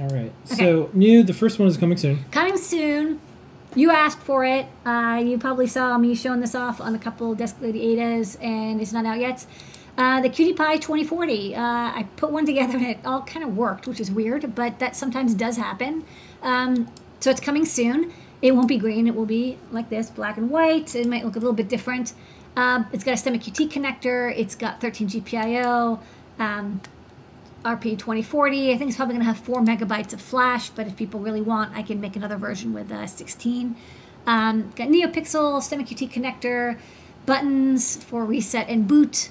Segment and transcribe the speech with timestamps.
[0.00, 0.32] All right.
[0.44, 1.22] So new.
[1.22, 2.24] The first one is coming soon.
[2.32, 3.20] Coming soon.
[3.76, 4.66] You asked for it.
[4.84, 8.92] Uh, you probably saw me showing this off on a couple Desk Ladyadas, and it's
[8.92, 9.46] not out yet.
[9.96, 11.54] Uh, the QT Py 2040.
[11.54, 14.80] Uh, I put one together and it all kind of worked, which is weird, but
[14.80, 16.04] that sometimes does happen.
[16.42, 16.88] Um,
[17.20, 18.12] so it's coming soon.
[18.42, 19.06] It won't be green.
[19.06, 20.94] It will be like this, black and white.
[20.94, 22.12] It might look a little bit different.
[22.56, 24.32] Um, it's got a STEMMA QT connector.
[24.36, 25.98] It's got 13 GPIO.
[26.38, 26.80] Um,
[27.64, 28.72] RP 2040.
[28.72, 31.40] I think it's probably going to have 4 megabytes of flash, but if people really
[31.40, 33.74] want, I can make another version with uh, 16.
[34.26, 36.78] Um, got NeoPixel, STEMMA QT connector,
[37.26, 39.30] buttons for reset and boot.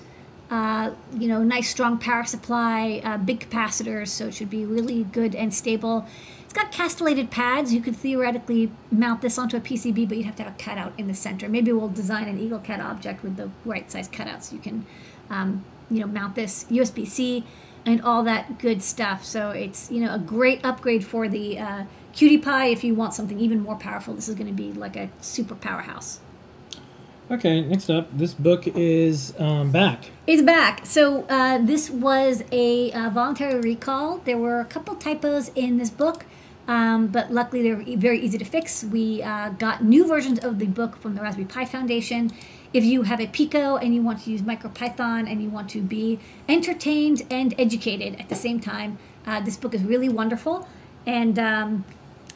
[0.53, 5.03] Uh, you know, nice strong power supply, uh, big capacitors, so it should be really
[5.05, 6.05] good and stable.
[6.43, 7.73] It's got castellated pads.
[7.73, 10.93] You could theoretically mount this onto a PCB, but you'd have to have a cutout
[10.95, 11.49] in the center.
[11.49, 14.85] Maybe we'll design an EagleCAD object with the right size cutout so you can,
[15.31, 17.43] um, you know, mount this USB-C
[17.87, 19.25] and all that good stuff.
[19.25, 23.15] So it's, you know, a great upgrade for the uh, QT Py if you want
[23.15, 24.13] something even more powerful.
[24.13, 26.19] This is going to be like a super powerhouse.
[27.31, 30.11] Okay, next up, this book is um, back.
[30.27, 30.85] It's back.
[30.85, 34.17] So uh, this was a uh, voluntary recall.
[34.25, 36.25] There were a couple typos in this book,
[36.67, 38.83] um, but luckily they were very easy to fix.
[38.83, 42.29] We uh, got new versions of the book from the Raspberry Pi Foundation.
[42.73, 45.81] If you have a Pico and you want to use MicroPython and you want to
[45.81, 50.67] be entertained and educated at the same time, uh, this book is really wonderful.
[51.05, 51.85] And um,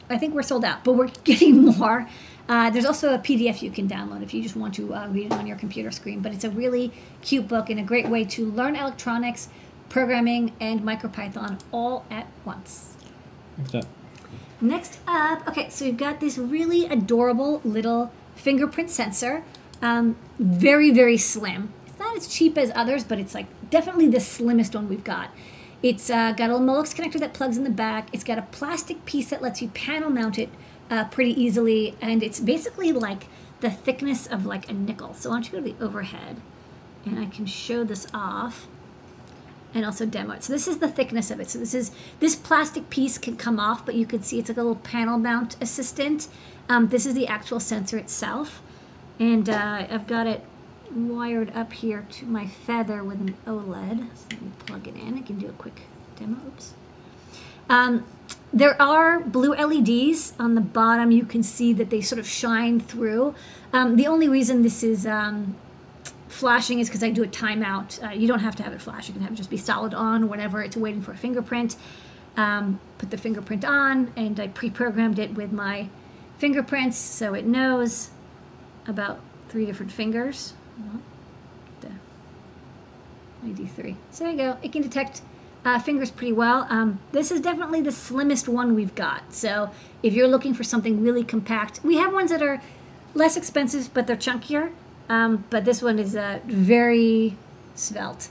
[0.08, 2.08] I think we're sold out, but we're getting more.
[2.48, 5.26] Uh, there's also a PDF you can download if you just want to uh, read
[5.26, 6.20] it on your computer screen.
[6.20, 9.48] But it's a really cute book and a great way to learn electronics,
[9.88, 12.96] programming, and MicroPython all at once.
[13.58, 13.84] Next up.
[14.60, 19.44] Next up, okay, so we've got this really adorable little fingerprint sensor.
[19.82, 21.72] Um, very, very slim.
[21.86, 25.30] It's not as cheap as others, but it's like definitely the slimmest one we've got.
[25.80, 28.08] It's uh, got a little Molex connector that plugs in the back.
[28.12, 30.48] It's got a plastic piece that lets you panel mount it
[30.90, 33.26] uh, pretty easily, and it's basically like
[33.60, 35.14] the thickness of like a nickel.
[35.14, 36.36] So why don't you go to the overhead,
[37.04, 38.66] and I can show this off
[39.74, 40.44] and also demo it.
[40.44, 41.50] So this is the thickness of it.
[41.50, 41.90] So this is
[42.20, 45.18] this plastic piece can come off, but you can see it's like a little panel
[45.18, 46.28] mount assistant.
[46.68, 48.62] Um, this is the actual sensor itself,
[49.18, 50.44] and uh, I've got it
[50.90, 54.08] wired up here to my feather with an OLED.
[54.14, 55.18] So let me plug it in.
[55.18, 55.82] I can do a quick
[56.18, 56.38] demo.
[56.46, 56.74] Oops.
[57.68, 58.06] Um,
[58.52, 61.10] there are blue LEDs on the bottom.
[61.10, 63.34] You can see that they sort of shine through.
[63.72, 65.56] Um, the only reason this is um,
[66.28, 68.02] flashing is because I do a timeout.
[68.02, 69.08] Uh, you don't have to have it flash.
[69.08, 71.76] You can have it just be solid on whenever it's waiting for a fingerprint.
[72.36, 75.88] Um, put the fingerprint on, and I pre-programmed it with my
[76.38, 78.10] fingerprints so it knows
[78.86, 80.54] about three different fingers.
[81.80, 81.90] The
[83.44, 83.96] ID3.
[84.12, 84.56] So there you go.
[84.62, 85.22] It can detect
[85.68, 86.66] uh, fingers pretty well.
[86.70, 89.34] Um, this is definitely the slimmest one we've got.
[89.34, 89.70] So
[90.02, 92.62] if you're looking for something really compact, we have ones that are
[93.14, 94.72] less expensive, but they're chunkier.
[95.08, 97.36] Um, but this one is a very
[97.74, 98.28] svelte,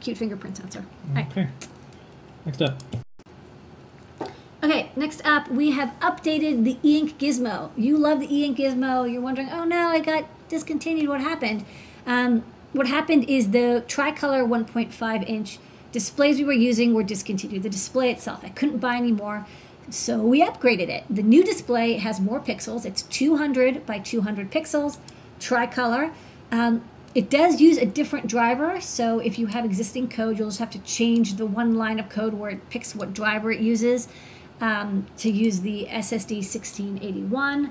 [0.00, 0.84] cute fingerprint sensor.
[1.16, 1.48] Okay.
[2.44, 2.82] Next up.
[4.62, 7.70] Okay, next up, we have updated the e-ink gizmo.
[7.76, 9.10] You love the e-ink gizmo.
[9.10, 11.08] You're wondering, oh no, I got discontinued.
[11.08, 11.64] What happened?
[12.06, 15.58] Um, what happened is the tricolor 1.5 inch
[15.92, 17.62] displays we were using were discontinued.
[17.62, 19.46] The display itself, I couldn't buy anymore.
[19.90, 21.04] So we upgraded it.
[21.10, 22.84] The new display has more pixels.
[22.84, 24.98] It's 200 by 200 pixels,
[25.38, 26.12] tricolor.
[26.50, 30.60] Um, it does use a different driver, so if you have existing code, you'll just
[30.60, 34.08] have to change the one line of code where it picks what driver it uses
[34.62, 37.70] um, to use the SSD 1681.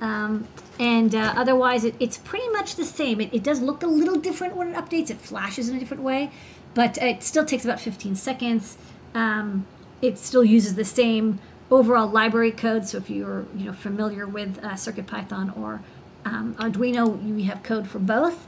[0.00, 0.48] Um,
[0.80, 3.20] and uh, otherwise, it, it's pretty much the same.
[3.20, 5.10] It, it, does look a little different when it updates.
[5.10, 6.32] It flashes in a different way,
[6.74, 8.78] but it still takes about 15 seconds.
[9.14, 9.66] Um,
[10.00, 11.38] it still uses the same
[11.70, 12.86] overall library code.
[12.86, 15.82] So if you're you know familiar with uh, CircuitPython or
[16.24, 18.46] um, Arduino, you have code for both.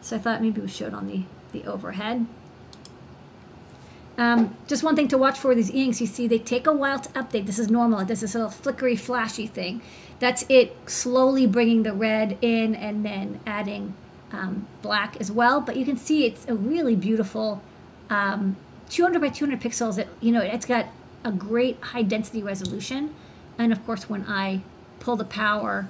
[0.00, 2.26] So I thought maybe we show it on the, the overhead.
[4.16, 7.00] Um, just one thing to watch for these e-inks, you see they take a while
[7.00, 7.46] to update.
[7.46, 8.00] This is normal.
[8.00, 9.80] It does this little flickery, flashy thing.
[10.20, 13.94] That's it slowly bringing the red in and then adding
[14.32, 15.60] um, black as well.
[15.60, 17.62] But you can see it's a really beautiful
[18.10, 18.56] um,
[18.90, 19.98] 200 by 200 pixels.
[19.98, 20.86] It, you know, it's got
[21.24, 23.14] a great high density resolution.
[23.58, 24.60] And of course, when I
[25.00, 25.88] pull the power,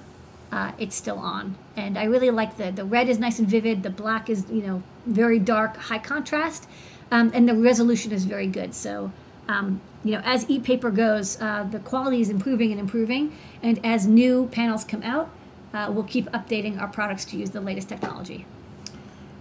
[0.51, 1.57] uh, it's still on.
[1.75, 3.83] And I really like the, the red is nice and vivid.
[3.83, 6.67] The black is, you know, very dark, high contrast.
[7.11, 8.73] Um, and the resolution is very good.
[8.73, 9.11] So,
[9.47, 13.35] um, you know, as e-paper goes, uh, the quality is improving and improving.
[13.61, 15.29] And as new panels come out,
[15.75, 18.45] uh, we'll keep updating our products to use the latest technology.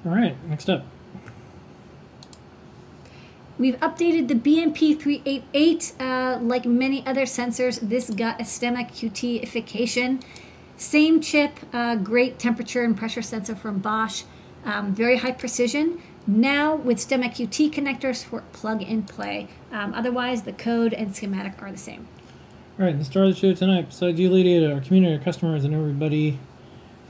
[0.04, 0.84] All right, next up.
[3.56, 6.00] We've updated the BMP388.
[6.00, 10.22] Uh, like many other sensors, this got a STEMMA QT-ification.
[10.76, 14.24] Same chip, uh, great temperature and pressure sensor from Bosch,
[14.64, 16.02] um, very high precision.
[16.26, 19.48] Now with STEMMA QT connectors for plug and play.
[19.70, 22.08] Um, otherwise, the code and schematic are the same.
[22.76, 25.64] All right, the star of the show tonight, besides you, Lydia, our community, our customers,
[25.64, 26.40] and everybody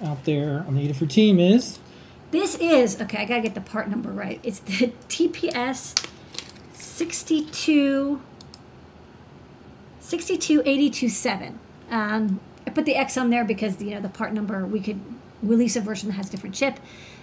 [0.05, 1.79] out there on the Adafruit team is.
[2.33, 4.39] This is, okay, I gotta get the part number right.
[4.43, 6.07] It's the TPS
[6.75, 8.21] 62,
[10.01, 11.59] 62827.
[11.91, 15.01] Um, I put the X on there because, you know, the part number, we could
[15.43, 16.79] release a version that has different chip.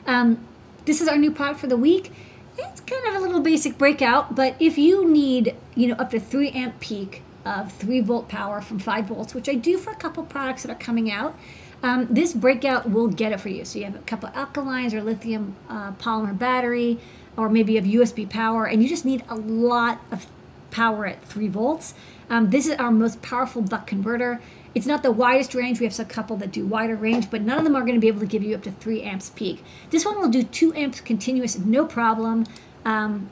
[0.07, 0.43] Um,
[0.85, 2.11] this is our new product for the week.
[2.57, 6.19] It's kind of a little basic breakout, but if you need, you know, up to
[6.19, 9.95] 3 amp peak of 3 volt power from 5 volts, which I do for a
[9.95, 11.37] couple products that are coming out,
[11.83, 13.65] um, this breakout will get it for you.
[13.65, 16.99] So you have a couple alkalines or lithium uh, polymer battery,
[17.37, 20.27] or maybe you have USB power, and you just need a lot of
[20.69, 21.93] power at 3 volts.
[22.29, 24.41] Um, this is our most powerful buck converter.
[24.73, 25.79] It's not the widest range.
[25.79, 27.99] We have a couple that do wider range, but none of them are going to
[27.99, 29.63] be able to give you up to 3 amps peak.
[29.89, 32.45] This one will do 2 amps continuous, no problem.
[32.85, 33.29] Um,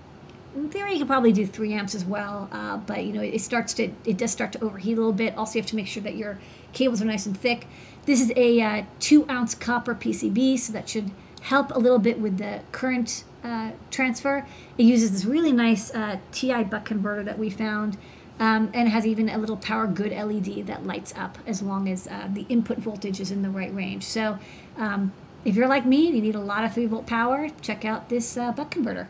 [0.56, 3.40] in theory, you could probably do 3 amps as well, uh, but you know it
[3.40, 5.38] starts to it does start to overheat a little bit.
[5.38, 6.40] Also, you have to make sure that your
[6.74, 7.68] cables are nice and thick.
[8.06, 11.12] This is a uh, 2 ounce copper PCB, so that should
[11.42, 14.46] help a little bit with the current uh, transfer.
[14.78, 17.98] It uses this really nice uh, TI buck converter that we found.
[18.42, 22.08] Um, and has even a little power good LED that lights up as long as
[22.08, 24.04] uh, the input voltage is in the right range.
[24.04, 24.40] So
[24.78, 25.12] um,
[25.44, 28.08] if you're like me and you need a lot of 3 volt power, check out
[28.08, 29.10] this uh, buck converter.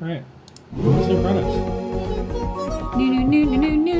[0.00, 0.24] All right.
[0.76, 1.56] Products?
[2.96, 3.98] New, new, new, new, new.